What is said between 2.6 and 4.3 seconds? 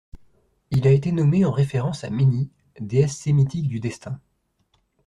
déesse sémitique du destin.